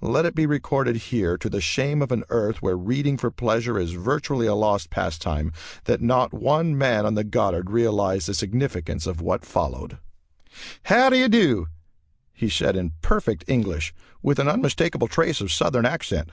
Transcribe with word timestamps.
Let 0.00 0.26
it 0.26 0.34
be 0.34 0.44
recorded 0.44 0.96
here, 0.96 1.36
to 1.38 1.48
the 1.48 1.60
shame 1.60 2.02
of 2.02 2.10
an 2.10 2.24
Earth 2.30 2.60
where 2.60 2.76
reading 2.76 3.16
for 3.16 3.30
pleasure 3.30 3.78
is 3.78 3.92
virtually 3.92 4.48
a 4.48 4.56
lost 4.56 4.90
pastime, 4.90 5.52
that 5.84 6.00
not 6.00 6.34
one 6.34 6.76
man 6.76 7.06
on 7.06 7.14
the 7.14 7.22
Goddard 7.22 7.70
realized 7.70 8.26
the 8.26 8.34
significance 8.34 9.06
of 9.06 9.20
what 9.20 9.44
followed. 9.46 9.98
"How 10.86 11.10
do 11.10 11.16
you 11.16 11.28
do?" 11.28 11.68
he 12.32 12.48
said 12.50 12.74
in 12.74 12.94
perfect 13.02 13.44
English, 13.46 13.94
with 14.20 14.40
an 14.40 14.48
unmistakable 14.48 15.06
trace 15.06 15.40
of 15.40 15.52
Southern 15.52 15.86
accent. 15.86 16.30